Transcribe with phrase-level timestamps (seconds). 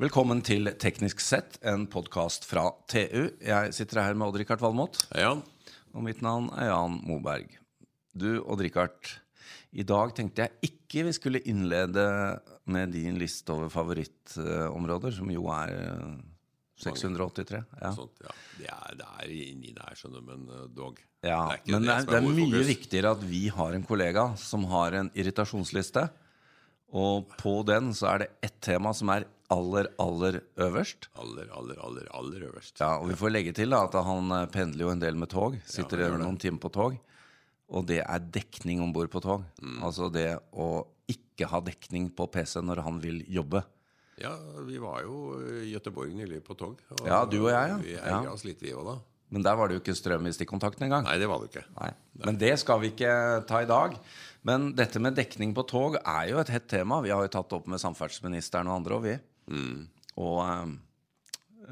[0.00, 3.26] Velkommen til Teknisk sett, en podkast fra TU.
[3.44, 4.96] Jeg sitter her med Odd-Rikard Valmot.
[5.10, 5.42] Hei, Jan.
[5.92, 7.52] Og mitt navn er Jan Moberg.
[8.16, 9.10] Du, Odd-Rikard.
[9.76, 12.06] I dag tenkte jeg ikke vi skulle innlede
[12.72, 16.16] med din liste over favorittområder, som jo er eh,
[16.86, 17.60] 683.
[17.82, 17.92] Ja.
[17.92, 18.32] Sånt, ja.
[18.62, 21.04] Det, er, det er inni der, skjønner du, men uh, dog.
[21.20, 24.30] Ja, Det er men det er, det er mye viktigere at vi har en kollega
[24.40, 26.08] som har en irritasjonsliste.
[26.92, 31.08] Og på den så er det ett tema som er aller, aller øverst.
[31.20, 32.80] Aller, aller, aller, aller øverst.
[32.80, 35.30] Ja, og vi får legge til da, at han eh, pendler jo en del med
[35.32, 35.58] tog.
[35.68, 36.96] Sitter ja, noen timer på tog.
[37.72, 39.44] Og det er dekning om bord på tog.
[39.62, 39.78] Mm.
[39.84, 40.72] Altså det å
[41.12, 43.62] ikke ha dekning på PC når han vil jobbe.
[44.20, 44.34] Ja,
[44.66, 46.76] vi var jo i Gøteborg nylig på tog.
[46.98, 47.78] og Ja, du og jeg, ja.
[47.80, 48.98] Vi eier oss litt, vi òg, da.
[49.32, 51.06] Men der var det jo ikke strøm i stikkontakten engang.
[51.08, 51.64] Nei, det var det ikke.
[51.78, 51.88] Nei.
[52.20, 53.12] Men det skal vi ikke
[53.48, 53.96] ta i dag.
[54.44, 57.00] Men dette med dekning på tog er jo et hett tema.
[57.00, 59.14] Vi har jo tatt det opp med samferdselsministeren og andre, og vi.
[59.50, 59.88] Mm.
[60.22, 60.38] Og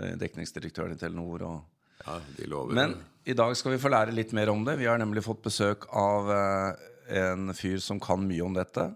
[0.01, 1.61] eh, dekningsdirektøren i Telenor og
[2.07, 2.95] Ja, de lover Men
[3.29, 4.79] i dag skal vi få lære litt mer om det.
[4.81, 6.87] Vi har nemlig fått besøk av eh,
[7.21, 8.87] en fyr som kan mye om dette.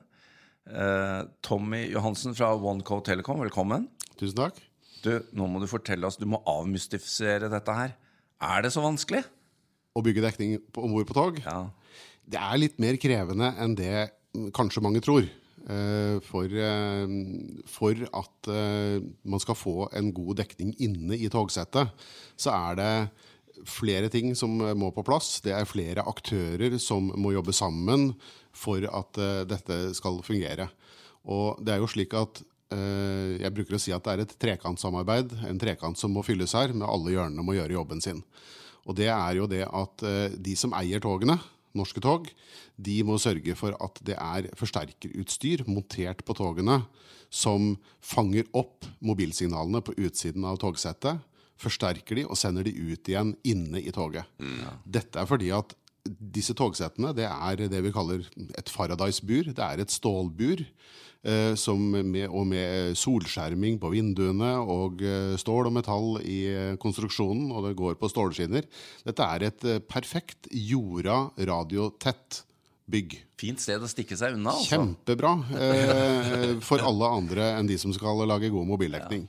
[0.64, 3.84] Eh, Tommy Johansen fra OneCode Telecom, velkommen.
[4.17, 4.56] Tusen takk.
[5.05, 7.92] Du, nå må du fortelle oss, du må avmystifisere dette her.
[8.41, 9.20] Er det så vanskelig?
[9.95, 11.69] Å bygge dekning på- om bord på tog, Ja.
[12.27, 14.11] det er litt mer krevende enn det
[14.56, 15.28] kanskje mange tror.
[15.65, 17.09] Eh, For, eh,
[17.65, 21.89] for at eh, man skal få en god dekning inne i togsettet,
[22.37, 22.91] så er det
[23.70, 25.39] flere ting som må på plass.
[25.41, 28.11] Det er flere aktører som må jobbe sammen
[28.53, 30.67] for at dette skal fungere.
[31.25, 32.42] Og det er jo slik at
[32.75, 36.75] jeg bruker å si at det er et trekantsamarbeid, en trekant som må fylles her,
[36.75, 38.20] med alle hjørnene må gjøre jobben sin.
[38.85, 40.05] Og det er jo det at
[40.35, 41.39] de som eier togene,
[41.78, 42.28] norske tog,
[42.77, 46.83] de må sørge for at det er forsterkerutstyr montert på togene
[47.34, 51.22] som fanger opp mobilsignalene på utsiden av togsettet,
[51.61, 54.27] forsterker de og sender de ut igjen inne i toget.
[54.85, 55.74] Dette er fordi at
[56.05, 58.24] disse togsettene det er det vi kaller
[58.58, 59.52] et Faradays-bur.
[59.56, 60.64] Det er et stålbur
[61.24, 67.64] med, og med solskjerming på vinduene og eh, stål og metall i eh, konstruksjonen, og
[67.68, 68.68] det går på stålskinner.
[69.05, 72.45] Dette er et eh, perfekt jorda radiotett
[72.85, 73.17] bygg.
[73.40, 74.77] Fint sted å stikke seg unna, altså.
[74.77, 79.24] Kjempebra eh, for alle andre enn de som skal lage god mobildekning.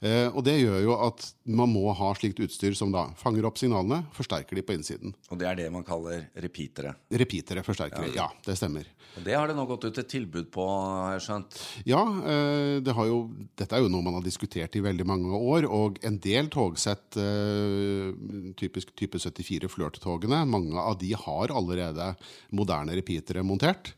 [0.00, 3.60] Eh, og det gjør jo at man må ha slikt utstyr som da fanger opp
[3.60, 5.12] signalene, forsterker de på innsiden.
[5.28, 6.94] Og det er det man kaller repeatere.
[7.12, 8.14] Repeatere, forsterkere.
[8.16, 8.88] Ja, det stemmer.
[9.18, 11.60] Og det har det nå gått ut et tilbud på, har jeg skjønt.
[11.88, 12.00] Ja,
[12.32, 13.20] eh, det har jo,
[13.58, 15.66] dette er jo noe man har diskutert i veldig mange år.
[15.66, 22.12] Og en del togsett, eh, typisk type 74 Flørt-togene, mange av de har allerede
[22.56, 23.92] moderne repeatere montert.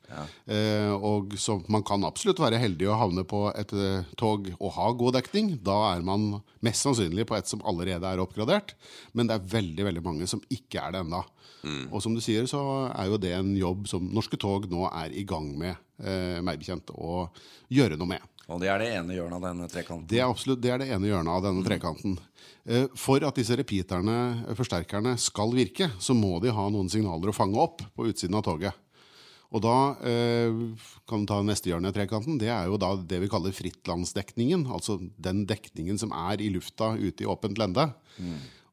[0.51, 4.75] Eh, og så man kan absolutt være heldig å havne på et eh, tog og
[4.79, 5.55] ha god dekning.
[5.65, 8.75] Da er man mest sannsynlig på et som allerede er oppgradert.
[9.15, 11.23] Men det er veldig veldig mange som ikke er det ennå.
[11.95, 12.59] Og som du sier, så
[12.91, 16.59] er jo det en jobb som Norske Tog nå er i gang med, eh, meg
[16.59, 17.29] bekjent, å
[17.71, 18.29] gjøre noe med.
[18.51, 20.09] Og det er det ene hjørnet av denne trekanten.
[20.11, 22.17] Det er absolutt det, er det ene hjørnet av denne trekanten.
[22.67, 24.17] Eh, For at disse repeaterne,
[24.49, 28.35] eh, forsterkerne, skal virke, så må de ha noen signaler å fange opp på utsiden
[28.39, 28.75] av toget.
[29.53, 29.77] Og da
[30.09, 30.53] eh,
[31.09, 32.39] kan du ta neste hjørne av trekanten.
[32.41, 34.65] Det er jo da det vi kaller frittlandsdekningen.
[34.73, 37.91] Altså den dekningen som er i lufta ute i åpent lende.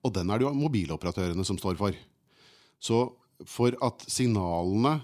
[0.07, 1.97] Og den er det jo mobiloperatørene som står for.
[2.79, 3.09] Så
[3.47, 5.01] for at signalene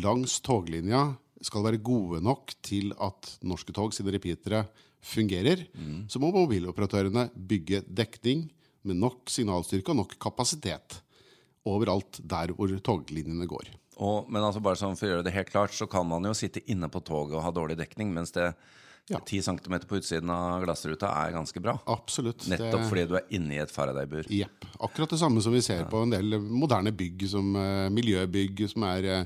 [0.00, 4.64] langs toglinja skal være gode nok til at Norske Tog sine repeatere
[5.04, 5.66] fungerer,
[6.08, 8.46] så må mobiloperatørene bygge dekning
[8.86, 11.00] med nok signalstyrke og nok kapasitet
[11.66, 13.68] overalt der hvor toglinjene går.
[13.96, 16.34] Og, men altså bare sånn for å gjøre det helt klart, så kan man jo
[16.36, 18.54] sitte inne på toget og ha dårlig dekning, mens det
[19.08, 19.20] Ja.
[19.22, 21.76] 10 cm på utsiden av glassruta er ganske bra.
[21.86, 22.48] Absolutt.
[22.50, 24.26] Nettopp Det- fordi du er inne i et Faraday-bur.
[24.28, 24.64] Jepp.
[24.80, 28.82] Akkurat det samme som vi ser på en del moderne bygg, som uh, miljøbygg som
[28.82, 29.24] er uh,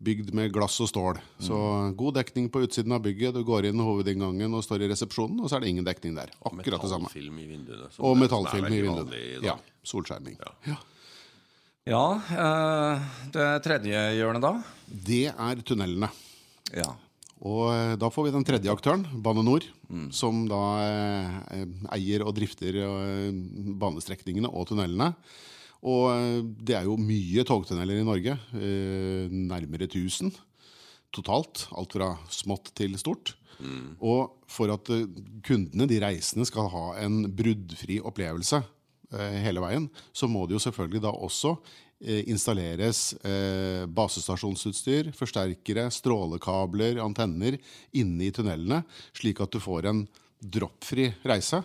[0.00, 1.18] bygd med glass og stål.
[1.40, 1.58] Så
[1.96, 3.34] god dekning på utsiden av bygget.
[3.34, 6.30] Du går inn hovedinngangen og står i resepsjonen, og så er det ingen dekning der.
[6.44, 7.10] Akkurat det samme.
[7.10, 7.90] Metallfilm i vinduene.
[7.98, 9.42] Og metallfilm i vinduene.
[9.42, 9.56] Ja.
[9.82, 10.38] Solskjerming.
[10.38, 10.52] Ja.
[10.70, 10.76] Ja,
[12.34, 14.56] eh, det tredje hjørnet da?
[14.90, 16.08] Det er tunnelene.
[16.74, 16.88] Ja.
[17.46, 19.62] Og eh, da får vi den tredje aktøren, Bane NOR,
[20.10, 21.62] som da eh,
[21.94, 22.80] eier og drifter
[23.78, 25.12] banestrekningene og tunnelene.
[25.86, 28.34] Og det er jo mye togtunneler i Norge.
[29.30, 30.32] Nærmere 1000
[31.14, 31.68] totalt.
[31.70, 33.36] Alt fra smått til stort.
[34.02, 34.90] Og for at
[35.46, 38.64] kundene, de reisende, skal ha en bruddfri opplevelse
[39.44, 41.54] hele veien, så må det jo selvfølgelig da også
[42.00, 47.58] eh, installeres eh, basestasjonsutstyr, forsterkere, strålekabler, antenner
[47.96, 48.82] inne i tunnelene,
[49.16, 50.04] slik at du får en
[50.42, 51.62] droppfri reise.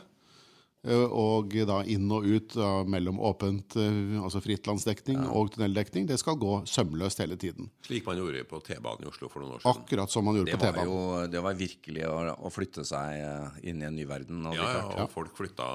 [0.82, 6.18] Eh, Og da inn og ut da, mellom åpent, eh, altså frittlandsdekning og tunneldekning, det
[6.18, 7.68] skal gå sømløst hele tiden.
[7.86, 9.78] Slik man gjorde på T-banen i Oslo for noen år siden.
[9.84, 11.30] Akkurat som man gjorde Det på T-banen.
[11.36, 14.42] det var virkelig å, å flytte seg eh, inn i en ny verden.
[14.58, 15.68] Ja, ja, og folk flytta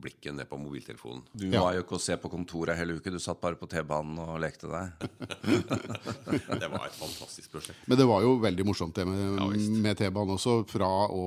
[0.00, 1.24] blikket ned på mobiltelefonen.
[1.34, 1.64] Du Ja.
[1.64, 4.38] var jo ikke å se på kontoret hele uke, du satt bare på T-banen og
[4.40, 5.10] lekte deg.
[6.60, 7.78] Det var et fantastisk prosjekt.
[7.90, 9.48] Men det var jo veldig morsomt det med, Ja,
[9.82, 10.60] med T-banen også.
[10.70, 11.26] Fra å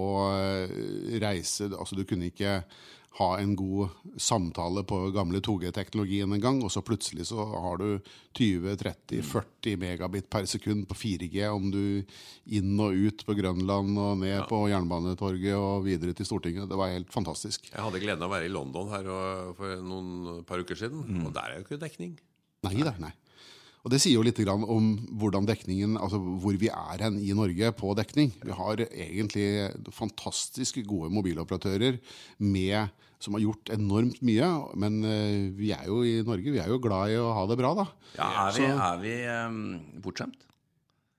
[1.19, 2.52] reise Altså, du kunne ikke
[3.13, 8.00] ha en god samtale på gamle 2G-teknologien en gang, og så plutselig så har du
[8.39, 12.01] 20-30-40 megabit per sekund på 4G om du
[12.57, 16.65] inn og ut på Grønland og ned på Jernbanetorget og videre til Stortinget.
[16.71, 17.69] Det var helt fantastisk.
[17.69, 19.09] Jeg hadde gleden av å være i London her
[19.59, 22.17] for noen par uker siden, og der er jo ikke dekning.
[22.65, 23.13] Nei da, nei.
[23.83, 27.74] Og Det sier jo litt om hvordan dekningen, altså hvor vi er hen i Norge
[27.75, 28.31] på dekning.
[28.39, 32.00] Vi har egentlig fantastisk gode mobiloperatører
[32.39, 34.47] med, som har gjort enormt mye.
[34.80, 37.59] Men eh, vi er jo i Norge vi er jo glad i å ha det
[37.59, 37.88] bra, da.
[38.15, 39.13] Ja, er vi, er vi
[39.51, 39.62] um,
[40.06, 40.47] bortskjemt?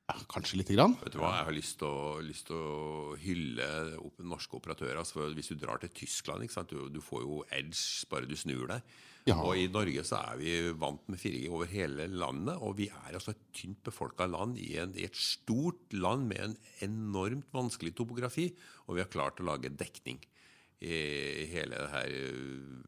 [0.08, 0.96] Ja, kanskje lite grann.
[1.04, 3.68] Vet du hva, Jeg har lyst til å, lyst til å hylle
[4.00, 4.98] opp, norske operatører.
[5.04, 6.72] Altså, hvis du drar til Tyskland, ikke sant?
[6.72, 8.96] Du, du får jo edge bare du snur deg.
[9.24, 9.38] Ja.
[9.40, 12.58] Og i Norge så er vi vant med 4G over hele landet.
[12.60, 16.42] Og vi er altså et tynt befolka land i, en, i et stort land med
[16.44, 18.50] en enormt vanskelig topografi.
[18.84, 20.20] Og vi har klart å lage dekning
[20.84, 22.84] i hele det her øh,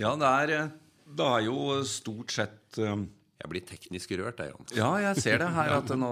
[0.00, 0.74] Ja, det er, eh,
[1.18, 3.06] det er jo stort sett um
[3.38, 4.66] Jeg blir teknisk rørt, jeg, Jan.
[4.74, 6.08] Ja, jeg ser det her at nå,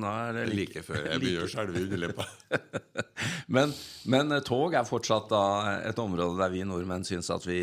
[0.00, 2.24] nå er det Like før jeg begynner å skjelve i underleppa.
[3.52, 3.74] Men,
[4.08, 5.44] men eh, tog er fortsatt da
[5.90, 7.58] et område der vi nordmenn syns at vi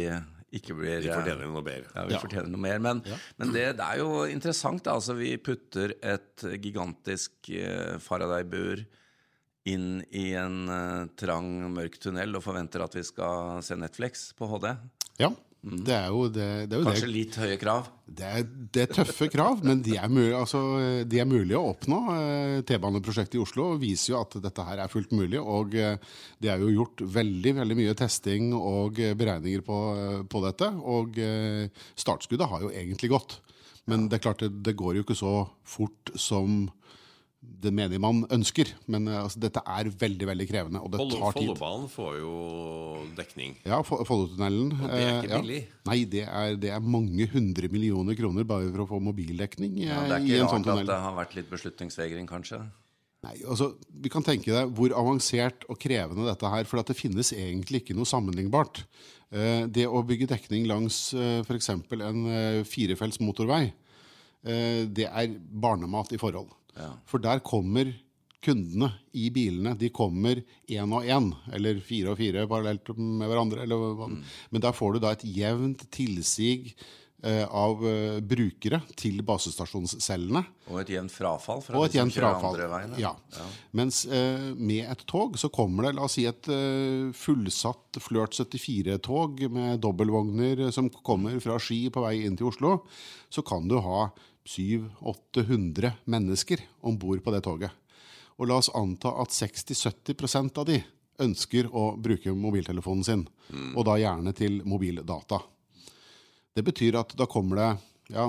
[0.55, 1.89] ikke blir Vi eh, fortjener noe bedre.
[1.95, 2.19] Ja, vi Ja.
[2.23, 2.79] fortjener noe mer.
[2.79, 3.01] Men,
[3.37, 4.83] men det, det er jo interessant.
[4.85, 4.93] Da.
[4.95, 8.85] Altså, vi putter et gigantisk eh, Faraday-bur
[9.67, 14.47] inn i en eh, trang, mørk tunnel og forventer at vi skal se Netflix på
[14.53, 14.69] HD.
[15.19, 15.33] Ja,
[15.67, 17.13] det er jo det, det, er jo Kanskje det.
[17.13, 17.87] litt høye krav.
[18.07, 20.61] Det, er, det er tøffe krav, men de er, mulig, altså,
[21.03, 21.99] de er mulige å oppnå.
[22.13, 25.41] Eh, T-baneprosjektet i Oslo viser jo at dette her er fullt mulig.
[25.41, 25.97] Og eh,
[26.43, 30.71] det er jo gjort veldig veldig mye testing og beregninger på, eh, på dette.
[30.87, 31.19] Og
[31.99, 33.39] startskuddet har jo egentlig gått.
[33.91, 35.35] Men det er klart det, det går jo ikke så
[35.67, 36.65] fort som
[37.63, 38.69] det menige man ønsker.
[38.91, 41.47] Men eh, altså, dette er veldig veldig krevende, og det Follo- tar tid.
[41.53, 42.33] Follobanen får jo
[43.17, 43.55] dekning.
[43.65, 44.73] Ja, Fo- Follotunnelen.
[44.77, 45.61] Og det er ikke billig?
[45.67, 45.77] ja.
[45.91, 49.87] Nei, det er, det er mange hundre millioner kroner bare for å få mobildekning eh,
[49.89, 52.59] Ja, det er ikke rart sånn at det har vært litt beslutningsvegring, kanskje.
[53.25, 56.99] Nei, altså, vi kan tenke deg hvor avansert og krevende dette er, for at det
[56.99, 58.83] finnes egentlig ikke noe sammenlignbart.
[59.33, 61.69] Eh, Det å bygge dekning langs f.eks.
[61.73, 63.71] en eh, firefelts motorvei,
[64.45, 66.53] eh, det er barnemat i forhold.
[66.77, 66.91] Ja.
[67.09, 67.89] For der kommer
[68.47, 69.73] kundene i bilene.
[69.77, 73.63] De kommer én og én, eller fire og fire parallelt med hverandre.
[73.65, 74.21] Eller, Mm.
[74.51, 76.75] Men der får du da et jevnt tilsig
[77.23, 80.43] eh, av eh, brukere til basestasjonscellene.
[80.69, 82.53] Og et jevnt frafall fra Og de som kjører frafall.
[82.53, 82.93] andre veien.
[83.01, 83.15] Ja.
[83.73, 88.37] Mens eh, med et tog så kommer det la oss si et eh, fullsatt Flørt
[88.37, 92.83] 74-tog med dobbeltvogner som kommer fra Ski på vei inn til Oslo.
[93.33, 94.07] Så kan du ha
[94.47, 97.73] 700-800 mennesker om bord på det toget.
[98.37, 100.79] Og la oss anta at 60-70% av de
[101.23, 103.27] ønsker å bruke mobiltelefonen sin.
[103.75, 105.41] Og da gjerne til mobildata.
[106.53, 107.69] Det betyr at da kommer det
[108.13, 108.23] ja,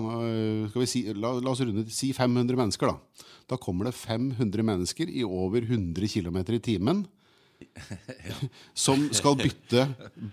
[0.91, 2.91] si, la, la oss runde si 500 mennesker.
[2.91, 7.07] Da Da kommer det 500 mennesker i over 100 km i timen.
[8.87, 9.85] Som skal bytte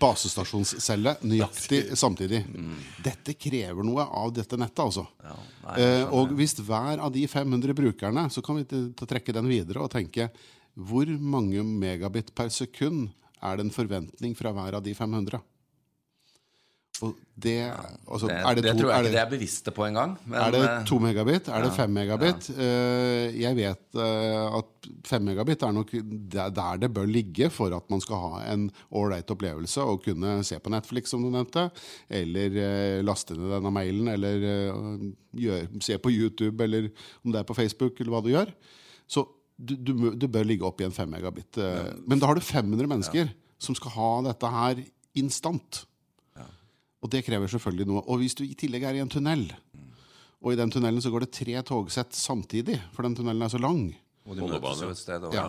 [0.02, 2.42] basestasjonscelle nøyaktig samtidig.
[3.02, 5.06] Dette krever noe av dette nettet, altså.
[5.24, 9.48] Ja, nei, Eh, og hvis hver av de 500 brukerne, så kan vi trekke den
[9.50, 10.28] videre og tenke
[10.76, 13.08] hvor mange megabit per sekund
[13.42, 15.40] er det en forventning fra hver av de 500?
[16.96, 17.54] Det,
[18.08, 19.84] altså, det, er det, det to, tror jeg er ikke det, de er bevisste på
[19.84, 20.14] engang.
[20.32, 21.48] er det eh, to megabit?
[21.52, 22.46] Er det fem megabit?
[22.56, 27.92] Eh, jeg vet eh, at fem megabit er nok der det bør ligge for at
[27.92, 31.66] man skal ha en ålreit opplevelse og kunne se på Netflix, som du nevnte,
[32.08, 34.46] eller laste ned denne mailen, eller
[35.36, 36.88] gjør, se på YouTube, eller
[37.20, 38.54] om det er på Facebook, eller hva du gjør.
[39.04, 39.26] Så
[39.56, 41.60] du, du, du bør ligge opp i en fem megabit.
[42.08, 43.28] Men da har du 500 mennesker
[43.60, 44.80] som skal ha dette her
[45.16, 45.84] instant.
[47.04, 48.02] Og det krever selvfølgelig noe.
[48.08, 49.46] Og hvis du i tillegg er i en tunnel,
[50.42, 53.60] og i den tunnelen så går det tre togsett samtidig, for den tunnelen er så
[53.62, 53.88] lang,
[54.26, 55.22] Og de møtes jo et sted.
[55.22, 55.48] også, ja.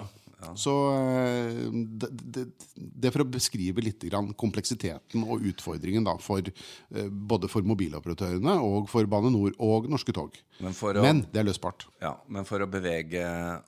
[0.53, 1.63] Så eh,
[1.97, 2.43] det, det,
[2.77, 6.45] det er for å beskrive litt grann kompleksiteten og utfordringen da, for,
[6.93, 10.37] eh, både for mobiloperatørene og for Bane Nor og Norske Tog.
[10.61, 11.87] Men for å, Men det er løsbart.
[12.05, 13.23] ja, men for å bevege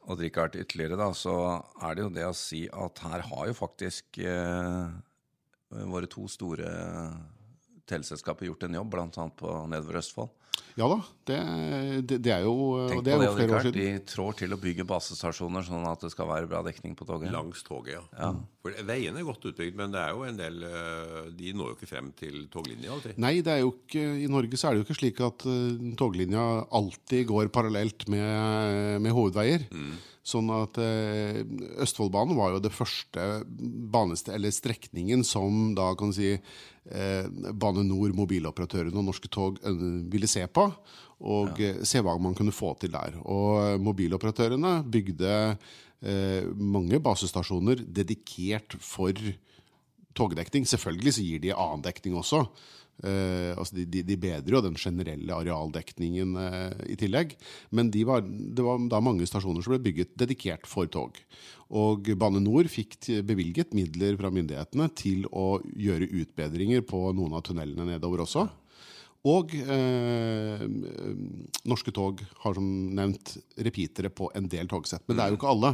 [0.06, 1.40] Odd Rikard ytterligere, da, så
[1.82, 4.94] er det jo det å si at her har jo faktisk eh,
[5.90, 6.70] våre to store
[7.90, 9.30] teleselskaper gjort en jobb, bl.a.
[9.40, 10.36] på nedover Østfold.
[10.80, 11.38] Ja da, det,
[12.08, 12.54] det, det er jo
[12.88, 13.78] Tenk det er jo flere år siden.
[13.80, 17.32] De trår til å bygge basestasjoner sånn at det skal være bra dekning på toget.
[17.34, 18.30] Langs toget, ja.
[18.64, 21.78] For Veiene er godt utbygd, men det er jo en del eh, De når jo
[21.78, 23.20] ikke frem til toglinja alltid.
[23.20, 25.90] Nei, det er jo ikke, i Norge så er det jo ikke slik at eh,
[26.00, 26.46] toglinja
[26.80, 29.68] alltid går parallelt med, med hovedveier.
[30.30, 31.42] Sånn at eh,
[31.82, 38.14] Østfoldbanen var jo det første baneste, eller strekningen som da kan si eh, Bane Nor,
[38.18, 40.68] mobiloperatørene og Norske Tog eh, ville se på.
[41.20, 41.74] Og ja.
[41.88, 43.18] se hva man kunne få til der.
[43.28, 49.16] Og mobiloperatørene bygde eh, mange basestasjoner dedikert for
[50.16, 50.68] togdekning.
[50.70, 52.46] Selvfølgelig så gir de annen dekning også.
[53.00, 57.36] Eh, altså de, de, de bedrer jo den generelle arealdekningen uh, i tillegg.
[57.76, 61.20] Men de var, det var da mange stasjoner som ble bygget dedikert for tog.
[61.70, 67.46] Og Bane Nor fikk bevilget midler fra myndighetene til å gjøre utbedringer på noen av
[67.46, 68.48] tunnelene nedover også.
[69.28, 70.62] Og eh,
[71.68, 75.04] Norske Tog har som nevnt repeatere på en del togsett.
[75.08, 75.74] Men det er jo ikke alle.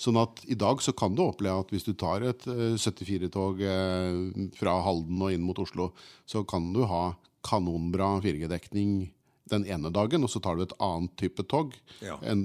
[0.00, 3.60] Sånn at i dag så kan du oppleve at hvis du tar et eh, 74-tog
[3.60, 5.90] eh, fra Halden og inn mot Oslo,
[6.24, 7.10] så kan du ha
[7.46, 9.04] kanonbra 4G-dekning
[9.50, 12.16] den ene dagen, og så tar du et annet type tog Ja.
[12.22, 12.42] en,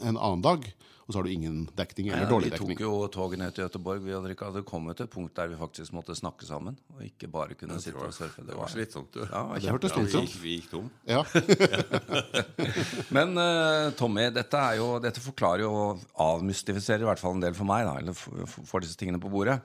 [0.00, 0.64] en annen dag,
[1.04, 3.64] og så har du ingen dekning eller Ja, dårlig vi tok jo toget ned til
[3.66, 3.98] Göteborg.
[4.04, 6.76] Vi hadde ikke hadde kommet til et punkt der vi faktisk måtte snakke sammen.
[6.94, 8.44] Og ikke bare kunne sitte og surfe.
[8.46, 9.24] Det var slitsomt, du.
[9.26, 10.14] Ja, Det hørtes Ja, vi, ut.
[10.22, 10.86] gikk, vi gikk tom.
[11.10, 11.24] Ja.
[13.16, 17.42] Men uh, Tommy, dette, er jo, dette forklarer jo og avmystifiserer i hvert fall en
[17.42, 19.58] del for meg, da, eller får disse tingene på bordet.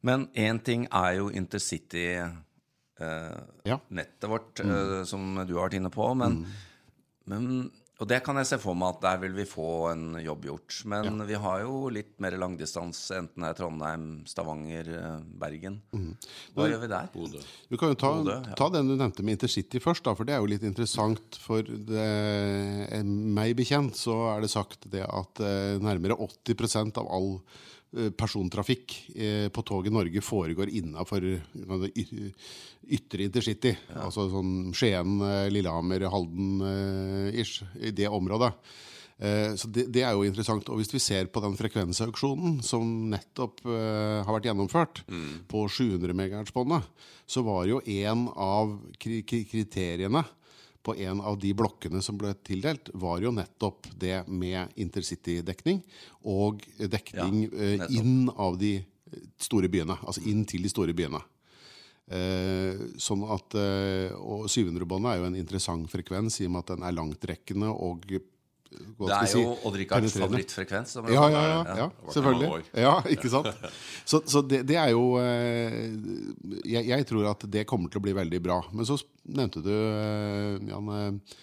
[0.00, 2.46] Men én ting er jo intercity-nettet
[3.00, 3.78] Ja.
[4.28, 6.08] vårt, eh, som du har vært inne på.
[6.18, 6.42] Men,
[7.30, 10.46] men, og det kan jeg se for meg at der vil vi få en jobb
[10.48, 10.76] gjort.
[10.88, 14.92] Men vi har jo litt mer langdistanse, enten det er Trondheim, Stavanger,
[15.40, 15.80] Bergen.
[15.92, 16.14] Bergen.
[16.56, 17.10] Hva gjør vi der?
[17.14, 17.42] Bodø.
[17.68, 18.56] Du kan jo ta, Bode, ja.
[18.56, 21.40] ta den du nevnte med intercity først, da, for det er jo litt interessant.
[21.44, 22.06] For det,
[22.88, 27.68] eh, meg bekjent så er det sagt det at eh, nærmere 80 av all eh,
[27.90, 31.24] persontrafikk eh, på tog i Norge foregår innafor
[32.90, 33.72] ytre intercity.
[33.98, 38.52] Altså sånn Skien, eh, Lillehammer, Halden-ish, i det området.
[39.18, 40.68] Eh, Så det, det er jo interessant.
[40.70, 45.02] Og hvis vi ser på den frekvensauksjonen som nettopp eh, har vært gjennomført,
[45.50, 46.86] på 700 MHz-båndet,
[47.26, 50.24] så var jo en av kri kri kriteriene
[50.82, 55.82] på en av de blokkene som ble tildelt, var jo nettopp det med intercity-dekning
[56.24, 58.78] og dekning Ja, eh, inn av de
[59.40, 59.98] store byene.
[60.06, 61.20] Altså inn til de store byene.
[62.10, 66.72] Eh, sånn at, eh, og 700-båndet er jo en interessant frekvens i og med at
[66.74, 68.08] den er langtrekkende og
[68.70, 70.92] Det er jo Odd Rikards favorittfrekvens.
[71.10, 71.40] Ja, ja,
[71.80, 72.64] ja, selvfølgelig.
[72.86, 73.48] Ja, ikke sant?
[74.06, 75.90] Så, så det, det er jo eh,
[76.64, 78.60] jeg, jeg tror at det kommer til å bli veldig bra.
[78.70, 81.36] Men så nevnte du, eh, Jan, eh,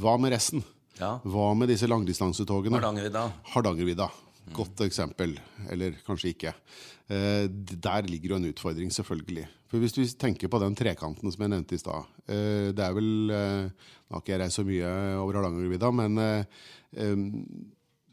[0.00, 0.64] hva med resten?
[1.26, 2.78] Hva med disse langdistansetogene?
[2.78, 3.26] Hardangervidda.
[3.52, 4.08] Hardangervidda.
[4.52, 5.36] Godt eksempel.
[5.72, 6.52] Eller kanskje ikke.
[7.08, 9.46] Eh, der ligger jo en utfordring, selvfølgelig.
[9.70, 12.92] For Hvis vi tenker på den trekanten som jeg nevnte i stad eh, Det er
[12.94, 16.20] vel eh, Nå har ikke jeg reist så mye over Hardangervidda, men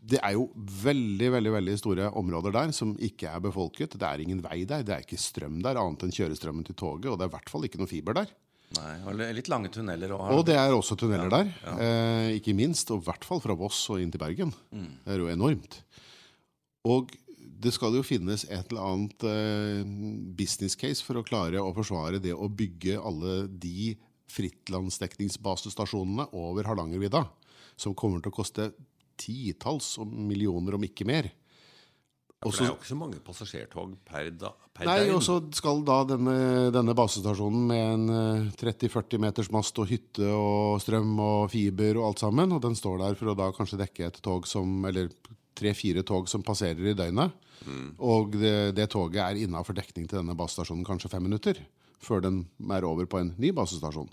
[0.02, 4.00] det er jo veldig veldig, veldig store områder der som ikke er befolket.
[4.02, 7.12] Det er ingen vei der, det er ikke strøm der annet enn kjørestrømmen til toget,
[7.12, 8.32] og det er i hvert fall ikke noe fiber der.
[8.78, 10.14] Nei, og litt lange tunneler.
[10.16, 13.56] Og, Og det er også tunneler der, eh, ikke minst, og i hvert fall fra
[13.60, 14.54] Voss og inn til Bergen.
[14.72, 14.92] Mm.
[15.04, 15.82] Det er jo enormt.
[16.90, 17.12] Og
[17.62, 19.82] det skal jo finnes et eller annet eh,
[20.38, 23.94] business case for å klare å forsvare det å bygge alle de
[24.32, 27.26] frittlandsdekningsbasestasjonene over Hardangervidda,
[27.76, 28.72] som kommer til å koste
[29.22, 31.30] titalls millioner, om ikke mer.
[32.42, 35.12] For det er jo ikke så mange passasjertog per, da, per Nei, døgn.
[35.20, 36.38] og så skal da denne,
[36.74, 42.08] denne basestasjonen med en eh, 30-40 meters mast og hytte og strøm og fiber og
[42.08, 45.12] alt sammen, og den står der for å da kanskje dekke et tog som, eller
[45.62, 47.36] tre-fire tog som passerer i døgnet.
[48.02, 51.62] Og det, det toget er innafor dekning til denne basestasjonen kanskje fem minutter,
[52.02, 52.42] før den
[52.74, 54.10] er over på en ny basestasjon.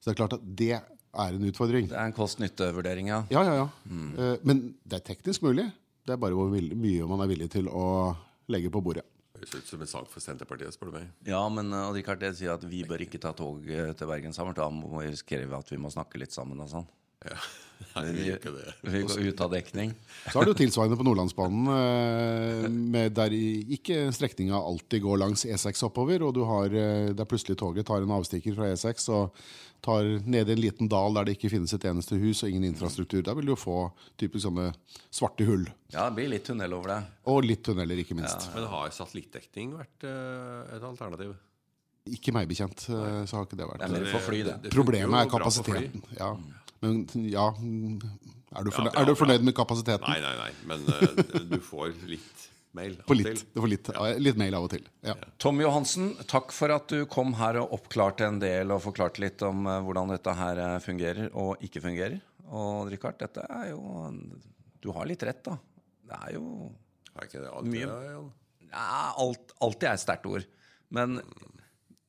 [0.00, 1.90] Så det er klart at det er en utfordring.
[1.90, 3.20] Det er en kost-nytte-vurdering, ja.
[3.34, 3.68] Ja, ja, ja.
[3.90, 5.66] Eh, Men det er teknisk mulig.
[6.06, 8.14] Det er bare hvor mye man er villig til å
[8.50, 9.04] legge på bordet.
[9.36, 11.10] Høres ut som en sak for Senterpartiet, spør du meg.
[11.28, 14.10] Ja, men uh, Odd Rikard, det sier at vi bør ikke ta tog eh, til
[14.10, 14.56] Bergen sammen.
[14.56, 16.88] Da må vi skrive at vi må snakke litt sammen og sånn.
[17.94, 18.72] Nei, vi gjør det.
[18.86, 19.94] Vi går ut av dekning.
[20.28, 25.82] Så har du tilsvarende på Nordlandsbanen, eh, med der ikke strekninga alltid går langs E6
[25.88, 29.40] oppover, og du har, eh, der plutselig toget tar en avstikker fra E6 og
[29.80, 32.68] tar ned i en liten dal der det ikke finnes et eneste hus og ingen
[32.68, 33.24] infrastruktur.
[33.26, 33.78] Da vil du jo få
[34.20, 34.68] typisk sånne
[35.08, 35.64] svarte hull.
[35.88, 37.00] Ja, det blir litt tunnel over det.
[37.32, 38.50] Og litt tunneler, ikke minst.
[38.52, 41.32] Ja, Men har satellittdekning vært eh, et alternativ?
[42.10, 42.96] Ikke meg bekjent, så
[43.36, 43.92] har ikke det Det er vært.
[43.92, 44.54] mer for fly, det.
[44.64, 46.04] det Problemet er kapasiteten.
[46.16, 46.30] Ja.
[46.80, 47.98] Men ja mm,
[48.56, 50.06] Er du, fornøyd, Ja, er du fornøyd med kapasiteten?
[50.06, 50.52] Nei, nei, nei.
[50.70, 52.46] Men uh, du får litt
[52.76, 52.96] mail.
[53.02, 53.42] av og til.
[53.54, 54.84] du får litt, ja, litt mail av og til.
[55.06, 55.14] Ja.
[55.42, 59.42] Tom Johansen, takk for at du kom her og oppklarte en del og forklarte litt
[59.46, 62.18] om eh, hvordan dette her eh, fungerer og ikke fungerer.
[62.50, 64.10] Og Richard, dette er jo
[64.82, 65.58] Du har litt rett, da.
[66.10, 66.44] Det er jo
[67.14, 68.08] Er ikke det alltid, Mye.
[68.08, 68.30] Jan?
[68.70, 68.86] ja,
[69.22, 70.46] alt, Alltid er et sterkt ord.
[70.90, 71.20] Men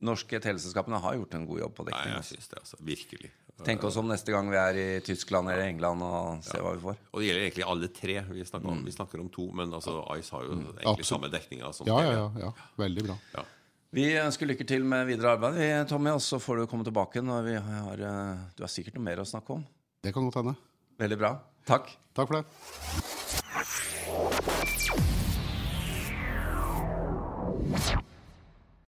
[0.02, 2.62] norske teleselskapene har gjort en god jobb på Nei, jeg synes det.
[2.64, 3.30] altså, Virkelig.
[3.66, 6.82] Tenk oss om neste gang vi er i Tyskland eller England og se hva vi
[6.84, 6.98] får.
[7.12, 8.16] Og det gjelder egentlig alle tre.
[8.32, 11.10] Vi snakker, om, vi snakker om to, men altså, Ice har jo egentlig Absolutt.
[11.12, 12.52] samme dekninga som Ja, ja, ja, ja.
[12.82, 13.18] Veldig bra.
[13.36, 13.46] Ja.
[13.92, 17.22] Vi ønsker lykke til med videre arbeid, vi, Tommy, og så får du komme tilbake
[17.22, 19.66] når vi har eh, Du har sikkert noe mer å snakke om.
[20.02, 20.56] Det kan godt hende.
[21.02, 21.36] Veldig bra.
[21.68, 21.92] Takk.
[22.16, 22.46] Takk for det.